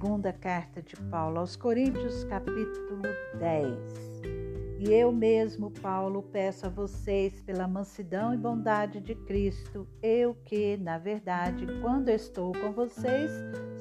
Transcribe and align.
Segunda 0.00 0.32
carta 0.32 0.80
de 0.80 0.96
Paulo 1.10 1.40
aos 1.40 1.56
Coríntios, 1.56 2.24
capítulo 2.24 3.02
10. 3.38 4.22
E 4.78 4.90
eu 4.94 5.12
mesmo, 5.12 5.70
Paulo, 5.70 6.22
peço 6.22 6.64
a 6.64 6.70
vocês, 6.70 7.42
pela 7.42 7.68
mansidão 7.68 8.32
e 8.32 8.38
bondade 8.38 8.98
de 8.98 9.14
Cristo, 9.14 9.86
eu 10.02 10.34
que, 10.46 10.78
na 10.78 10.96
verdade, 10.96 11.66
quando 11.82 12.08
estou 12.08 12.50
com 12.52 12.72
vocês, 12.72 13.30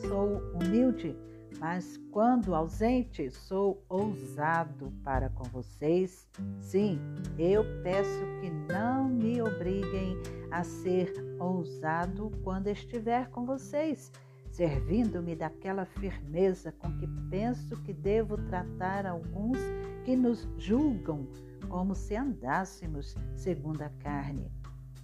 sou 0.10 0.42
humilde, 0.55 1.16
mas 1.58 1.96
quando 2.12 2.54
ausente, 2.54 3.32
sou 3.32 3.82
ousado 3.88 4.91
para 5.05 5.30
com 5.30 5.46
vocês. 5.46 6.27
Sim, 6.60 6.99
eu 7.38 7.63
peço 7.82 8.26
que 8.41 8.49
não 8.49 9.08
me 9.08 9.41
obriguem 9.41 10.18
a 10.52 10.66
ser 10.66 11.13
ousado 11.40 12.30
quando 12.44 12.68
estiver 12.68 13.30
com 13.30 13.46
vocês 13.46 14.12
servindo-me 14.59 15.38
daquela 15.38 15.86
firmeza 15.86 16.70
com 16.73 16.91
que 16.98 17.08
penso 17.30 17.81
que 17.84 17.94
devo 17.94 18.36
tratar 18.49 19.05
alguns 19.05 19.58
que 20.04 20.18
nos 20.18 20.49
julgam 20.58 21.26
como 21.70 21.95
se 21.95 22.13
andássemos 22.18 23.16
segundo 23.38 23.82
a 23.84 23.90
carne. 24.02 24.52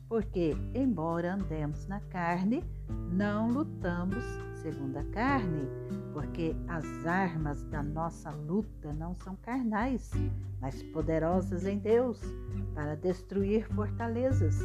Porque, 0.09 0.58
embora 0.73 1.36
andemos 1.36 1.88
na 1.88 2.02
carne, 2.02 2.66
não 3.14 3.50
lutamos 3.50 4.26
segundo 4.62 4.98
a 4.98 5.05
carne, 5.05 5.70
porque 6.12 6.53
as 6.67 7.06
armas 7.06 7.64
da 7.70 7.81
nossa 7.81 8.31
luta 8.31 8.92
não 8.92 9.16
são 9.16 9.38
carnais, 9.38 10.11
mas 10.59 10.83
poderosas 10.83 11.66
em 11.66 11.78
Deus 11.78 12.20
para 12.73 12.98
destruir 12.98 13.66
fortalezas 13.73 14.59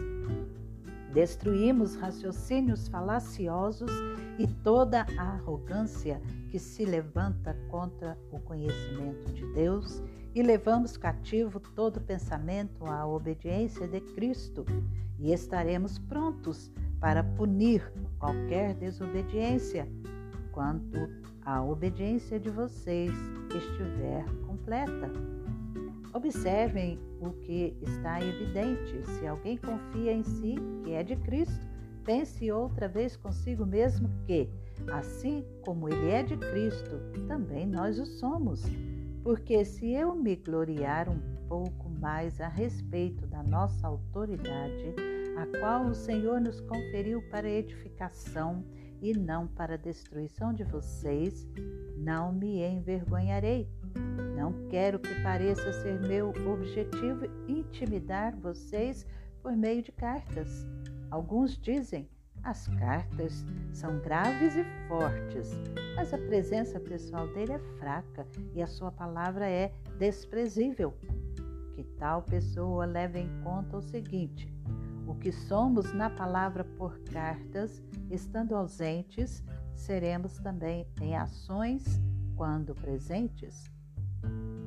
Destruímos 1.13 1.97
raciocínios 1.97 2.87
falaciosos 2.89 3.91
e 4.39 4.47
toda 4.47 5.07
a 5.19 5.23
arrogância 5.23 6.21
que 6.49 6.59
se 6.59 6.85
levanta 6.85 7.55
contra 7.69 8.17
o 8.31 8.39
conhecimento 8.39 9.33
de 9.33 9.45
Deus 9.53 10.03
e 10.35 10.43
levamos 10.43 10.97
cativo 10.97 11.59
todo 11.59 12.01
pensamento 12.01 12.87
à 12.87 13.07
obediência 13.07 13.89
de 13.89 14.01
Cristo 14.01 14.65
e 15.19 15.33
estaremos 15.33 15.99
prontos 15.99 16.71
para 17.01 17.25
punir 17.25 17.93
qualquer 18.19 18.75
desobediência 18.75 19.89
quando 20.53 21.09
a 21.45 21.63
obediência 21.63 22.39
de 22.39 22.51
vocês 22.51 23.13
estiver 23.55 24.25
completa. 24.47 25.11
Observem 26.13 26.99
o 27.21 27.31
que 27.31 27.77
está 27.83 28.21
evidente. 28.21 29.05
Se 29.07 29.27
alguém 29.27 29.57
confia 29.57 30.13
em 30.13 30.25
si, 30.25 30.57
que 30.83 30.93
é 30.93 31.05
de 31.05 31.15
Cristo, 31.17 31.67
pense 32.05 32.51
outra 32.51 32.89
vez 32.89 33.17
consigo 33.17 33.65
mesmo 33.65 34.11
que, 34.27 34.49
assim 34.93 35.45
como 35.65 35.89
ele 35.89 36.11
é 36.11 36.23
de 36.23 36.37
Cristo, 36.37 37.01
também 37.29 37.67
nós 37.67 37.99
o 38.01 38.07
somos. 38.07 38.65
Porque 39.23 39.65
se 39.65 39.93
eu 39.93 40.15
me 40.15 40.35
gloriar 40.35 41.09
um 41.09 41.21
pouco 41.49 41.89
mais 42.01 42.41
a 42.41 42.49
respeito 42.49 43.27
da 43.27 43.43
nossa 43.43 43.87
autoridade, 43.87 44.95
a 45.37 45.59
qual 45.59 45.87
o 45.87 45.95
Senhor 45.95 46.41
nos 46.41 46.61
conferiu 46.61 47.23
para 47.31 47.49
edificação 47.49 48.65
e 49.01 49.13
não 49.13 49.47
para 49.47 49.79
destruição 49.79 50.53
de 50.53 50.65
vocês, 50.65 51.47
não 51.97 52.33
me 52.33 52.63
envergonharei 52.63 53.69
não 54.51 54.69
quero 54.69 54.99
que 54.99 55.23
pareça 55.23 55.73
ser 55.73 56.01
meu 56.01 56.31
objetivo 56.51 57.27
intimidar 57.47 58.37
vocês 58.37 59.07
por 59.41 59.57
meio 59.57 59.81
de 59.81 59.93
cartas. 59.93 60.67
Alguns 61.09 61.57
dizem 61.57 62.09
as 62.43 62.67
cartas 62.67 63.45
são 63.73 64.01
graves 64.01 64.57
e 64.57 64.65
fortes, 64.89 65.53
mas 65.95 66.13
a 66.13 66.19
presença 66.19 66.81
pessoal 66.81 67.29
dele 67.29 67.53
é 67.53 67.59
fraca 67.79 68.27
e 68.55 68.63
a 68.63 68.67
sua 68.67 68.91
palavra 68.91 69.49
é 69.49 69.73
desprezível. 69.99 70.95
Que 71.75 71.85
tal 71.99 72.23
pessoa 72.23 72.87
leve 72.87 73.21
em 73.21 73.43
conta 73.43 73.77
o 73.77 73.83
seguinte: 73.83 74.53
o 75.07 75.15
que 75.15 75.31
somos 75.31 75.93
na 75.93 76.11
palavra 76.11 76.65
por 76.65 76.99
cartas, 77.13 77.83
estando 78.11 78.57
ausentes, 78.57 79.45
seremos 79.75 80.39
também 80.39 80.87
em 81.01 81.15
ações 81.15 82.01
quando 82.35 82.75
presentes 82.75 83.71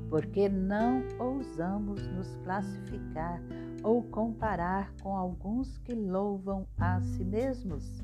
porque 0.09 0.47
não 0.47 1.03
ousamos 1.17 2.05
nos 2.07 2.35
classificar 2.43 3.41
ou 3.83 4.03
comparar 4.03 4.93
com 5.01 5.17
alguns 5.17 5.77
que 5.79 5.93
louvam 5.93 6.67
a 6.77 7.01
si 7.01 7.23
mesmos, 7.23 8.03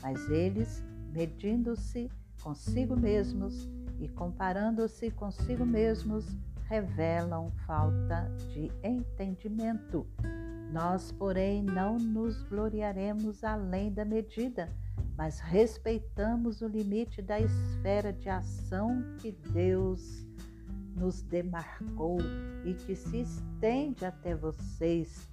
mas 0.00 0.30
eles, 0.30 0.82
medindo-se 1.12 2.10
consigo 2.42 2.96
mesmos 2.96 3.68
e 4.00 4.08
comparando-se 4.08 5.10
consigo 5.10 5.66
mesmos, 5.66 6.34
revelam 6.68 7.50
falta 7.66 8.34
de 8.52 8.72
entendimento. 8.82 10.06
Nós, 10.72 11.12
porém, 11.12 11.62
não 11.62 11.98
nos 11.98 12.42
gloriaremos 12.44 13.44
além 13.44 13.92
da 13.92 14.06
medida, 14.06 14.70
mas 15.18 15.38
respeitamos 15.38 16.62
o 16.62 16.66
limite 16.66 17.20
da 17.20 17.38
esfera 17.38 18.10
de 18.10 18.30
ação 18.30 19.04
que 19.18 19.30
Deus 19.52 20.26
nos 20.96 21.22
demarcou 21.22 22.18
e 22.64 22.74
que 22.74 22.94
se 22.94 23.22
estende 23.22 24.04
até 24.04 24.34
vocês, 24.34 25.28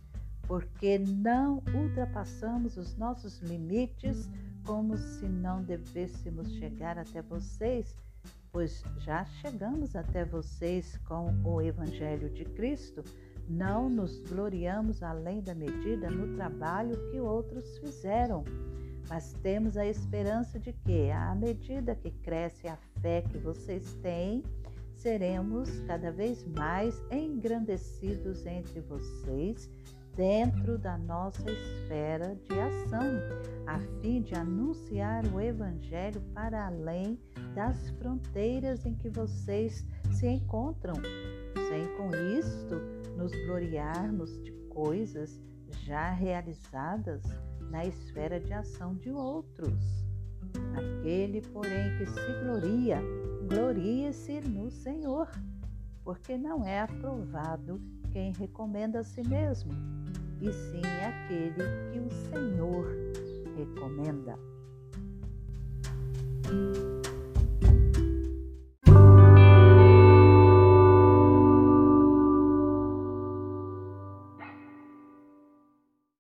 porque 0.48 0.98
não 0.98 1.62
ultrapassamos 1.74 2.78
os 2.78 2.96
nossos 2.98 3.40
limites 3.40 4.30
como 4.66 4.98
se 4.98 5.26
não 5.26 5.64
devêssemos 5.64 6.52
chegar 6.54 6.98
até 6.98 7.22
vocês, 7.22 7.96
pois 8.52 8.84
já 9.00 9.26
chegamos 9.26 9.96
até 9.96 10.26
vocês 10.26 10.98
com 11.08 11.34
o 11.44 11.62
Evangelho 11.62 12.30
de 12.30 12.46
Cristo. 12.46 13.04
Não 13.48 13.90
nos 13.90 14.20
gloriamos 14.28 15.02
além 15.02 15.42
da 15.42 15.56
medida 15.56 16.10
no 16.10 16.36
trabalho 16.36 17.10
que 17.10 17.20
outros 17.20 17.80
fizeram, 17.80 18.44
mas 19.08 19.34
temos 19.42 19.76
a 19.76 19.88
esperança 19.88 20.60
de 20.60 20.72
que, 20.72 21.10
à 21.10 21.34
medida 21.34 21.96
que 21.96 22.12
cresce 22.12 22.68
a 22.68 22.78
fé 23.02 23.24
que 23.24 23.40
vocês 23.40 23.94
têm, 24.04 24.44
seremos 25.00 25.80
cada 25.88 26.12
vez 26.12 26.46
mais 26.46 27.02
engrandecidos 27.10 28.46
entre 28.46 28.82
vocês 28.82 29.70
dentro 30.16 30.78
da 30.78 30.98
nossa 30.98 31.50
esfera 31.50 32.38
de 32.44 32.60
ação, 32.60 33.06
a 33.66 33.80
fim 34.02 34.22
de 34.22 34.36
anunciar 34.36 35.26
o 35.28 35.40
Evangelho 35.40 36.22
para 36.34 36.68
além 36.68 37.18
das 37.56 37.90
fronteiras 37.92 38.86
em 38.86 38.94
que 38.96 39.10
vocês 39.10 39.86
se 40.12 40.28
encontram, 40.28 40.96
sem 41.70 41.88
com 41.96 42.10
isto 42.38 42.76
nos 43.16 43.32
gloriarmos 43.46 44.32
de 44.44 44.52
coisas 44.70 45.40
já 45.86 46.12
realizadas 46.12 47.24
na 47.72 47.86
esfera 47.86 48.40
de 48.40 48.52
ação 48.52 48.96
de 48.96 49.12
outros. 49.12 50.04
Aquele, 50.76 51.42
porém, 51.42 51.98
que 51.98 52.06
se 52.06 52.44
gloria, 52.44 53.02
glorie-se 53.50 54.40
no 54.42 54.70
Senhor, 54.70 55.28
porque 56.04 56.38
não 56.38 56.64
é 56.64 56.82
aprovado 56.82 57.82
quem 58.12 58.32
recomenda 58.32 59.00
a 59.00 59.04
si 59.04 59.24
mesmo, 59.28 59.72
e 60.40 60.54
sim 60.54 60.82
aquele 61.04 61.64
que 61.92 62.00
o 62.00 62.10
Senhor 62.30 62.88
recomenda. 63.58 64.38